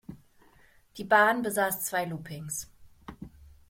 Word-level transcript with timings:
Die 0.97 1.03
Bahn 1.03 1.43
besaß 1.43 1.85
zwei 1.85 2.05
Loopings. 2.05 2.67